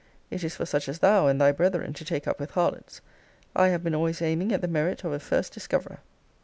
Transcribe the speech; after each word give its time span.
It 0.31 0.43
is 0.43 0.55
for 0.55 0.65
such 0.65 0.89
as 0.89 0.97
thou, 0.97 1.27
and 1.27 1.39
thy 1.39 1.51
brethren, 1.51 1.93
to 1.93 2.03
take 2.03 2.27
up 2.27 2.39
with 2.39 2.49
harlots. 2.53 3.01
I 3.55 3.67
have 3.67 3.83
been 3.83 3.93
always 3.93 4.19
aiming 4.19 4.51
at 4.51 4.61
the 4.61 4.67
merit 4.67 5.03
of 5.03 5.11
a 5.11 5.19
first 5.19 5.53
discoverer. 5.53 5.99